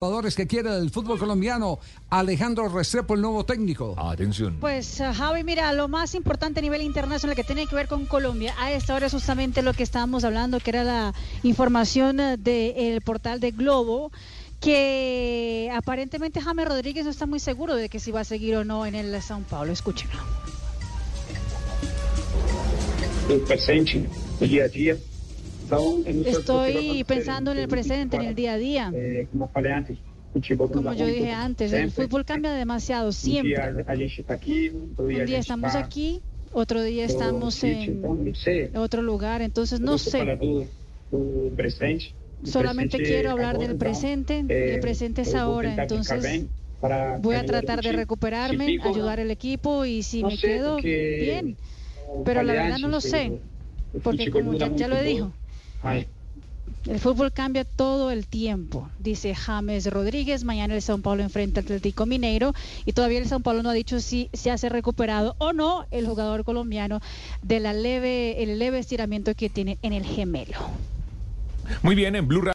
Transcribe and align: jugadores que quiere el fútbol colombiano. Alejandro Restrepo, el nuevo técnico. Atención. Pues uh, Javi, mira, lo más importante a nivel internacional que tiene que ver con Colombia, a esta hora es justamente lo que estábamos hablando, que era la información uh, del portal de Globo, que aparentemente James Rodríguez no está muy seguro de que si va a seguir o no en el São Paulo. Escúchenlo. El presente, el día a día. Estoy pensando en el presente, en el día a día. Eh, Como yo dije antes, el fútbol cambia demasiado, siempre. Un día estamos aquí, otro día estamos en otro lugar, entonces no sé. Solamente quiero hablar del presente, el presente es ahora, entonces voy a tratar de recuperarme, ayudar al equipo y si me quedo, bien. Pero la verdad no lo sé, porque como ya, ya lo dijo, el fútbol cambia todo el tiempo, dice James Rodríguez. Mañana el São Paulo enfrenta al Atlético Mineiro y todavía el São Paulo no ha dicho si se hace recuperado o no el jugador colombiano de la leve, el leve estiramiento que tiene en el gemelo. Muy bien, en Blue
jugadores 0.00 0.36
que 0.36 0.46
quiere 0.46 0.76
el 0.76 0.90
fútbol 0.90 1.18
colombiano. 1.18 1.80
Alejandro 2.08 2.68
Restrepo, 2.68 3.14
el 3.14 3.20
nuevo 3.20 3.44
técnico. 3.44 3.96
Atención. 3.98 4.58
Pues 4.60 5.00
uh, 5.00 5.12
Javi, 5.12 5.42
mira, 5.42 5.72
lo 5.72 5.88
más 5.88 6.14
importante 6.14 6.60
a 6.60 6.62
nivel 6.62 6.82
internacional 6.82 7.34
que 7.34 7.42
tiene 7.42 7.66
que 7.66 7.74
ver 7.74 7.88
con 7.88 8.06
Colombia, 8.06 8.54
a 8.60 8.70
esta 8.70 8.94
hora 8.94 9.06
es 9.06 9.12
justamente 9.12 9.60
lo 9.60 9.74
que 9.74 9.82
estábamos 9.82 10.22
hablando, 10.22 10.60
que 10.60 10.70
era 10.70 10.84
la 10.84 11.14
información 11.42 12.20
uh, 12.20 12.36
del 12.36 13.00
portal 13.00 13.40
de 13.40 13.50
Globo, 13.50 14.12
que 14.60 15.68
aparentemente 15.74 16.40
James 16.40 16.68
Rodríguez 16.68 17.04
no 17.04 17.10
está 17.10 17.26
muy 17.26 17.40
seguro 17.40 17.74
de 17.74 17.88
que 17.88 17.98
si 17.98 18.12
va 18.12 18.20
a 18.20 18.24
seguir 18.24 18.54
o 18.54 18.64
no 18.64 18.86
en 18.86 18.94
el 18.94 19.12
São 19.16 19.42
Paulo. 19.42 19.72
Escúchenlo. 19.72 20.20
El 23.28 23.40
presente, 23.40 24.08
el 24.40 24.48
día 24.48 24.62
a 24.62 24.68
día. 24.68 24.96
Estoy 26.24 27.04
pensando 27.04 27.52
en 27.52 27.58
el 27.58 27.68
presente, 27.68 28.16
en 28.16 28.22
el 28.24 28.34
día 28.34 28.54
a 28.54 28.58
día. 28.58 28.92
Eh, 28.94 29.28
Como 30.72 30.92
yo 30.94 31.06
dije 31.06 31.32
antes, 31.32 31.72
el 31.72 31.90
fútbol 31.90 32.24
cambia 32.24 32.52
demasiado, 32.52 33.12
siempre. 33.12 33.56
Un 34.98 35.24
día 35.26 35.38
estamos 35.38 35.74
aquí, 35.74 36.20
otro 36.52 36.82
día 36.82 37.04
estamos 37.04 37.62
en 37.64 38.02
otro 38.76 39.02
lugar, 39.02 39.42
entonces 39.42 39.80
no 39.80 39.98
sé. 39.98 40.38
Solamente 42.44 42.98
quiero 42.98 43.30
hablar 43.32 43.58
del 43.58 43.76
presente, 43.76 44.44
el 44.48 44.80
presente 44.80 45.22
es 45.22 45.34
ahora, 45.34 45.74
entonces 45.82 46.46
voy 47.20 47.34
a 47.34 47.44
tratar 47.44 47.82
de 47.82 47.92
recuperarme, 47.92 48.78
ayudar 48.84 49.20
al 49.20 49.30
equipo 49.30 49.84
y 49.84 50.02
si 50.02 50.22
me 50.22 50.36
quedo, 50.38 50.76
bien. 50.76 51.56
Pero 52.24 52.42
la 52.42 52.52
verdad 52.52 52.78
no 52.78 52.88
lo 52.88 53.00
sé, 53.00 53.40
porque 54.02 54.30
como 54.30 54.54
ya, 54.54 54.74
ya 54.76 54.88
lo 54.88 55.02
dijo, 55.02 55.32
el 56.86 57.00
fútbol 57.00 57.32
cambia 57.32 57.64
todo 57.64 58.10
el 58.10 58.26
tiempo, 58.26 58.88
dice 58.98 59.34
James 59.34 59.86
Rodríguez. 59.86 60.44
Mañana 60.44 60.74
el 60.74 60.80
São 60.80 61.02
Paulo 61.02 61.22
enfrenta 61.22 61.60
al 61.60 61.66
Atlético 61.66 62.06
Mineiro 62.06 62.54
y 62.86 62.92
todavía 62.92 63.18
el 63.18 63.28
São 63.28 63.42
Paulo 63.42 63.62
no 63.62 63.70
ha 63.70 63.74
dicho 63.74 64.00
si 64.00 64.30
se 64.32 64.50
hace 64.50 64.68
recuperado 64.68 65.34
o 65.38 65.52
no 65.52 65.86
el 65.90 66.06
jugador 66.06 66.44
colombiano 66.44 67.00
de 67.42 67.60
la 67.60 67.72
leve, 67.72 68.42
el 68.42 68.58
leve 68.58 68.78
estiramiento 68.78 69.34
que 69.34 69.50
tiene 69.50 69.78
en 69.82 69.92
el 69.92 70.04
gemelo. 70.04 70.56
Muy 71.82 71.94
bien, 71.94 72.16
en 72.16 72.26
Blue 72.26 72.40